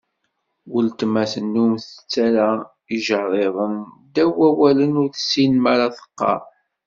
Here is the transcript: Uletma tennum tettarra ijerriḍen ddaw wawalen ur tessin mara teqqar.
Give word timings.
Uletma 0.77 1.23
tennum 1.31 1.71
tettarra 1.83 2.51
ijerriḍen 2.95 3.75
ddaw 4.07 4.31
wawalen 4.39 4.99
ur 5.01 5.09
tessin 5.15 5.53
mara 5.63 5.87
teqqar. 5.97 6.41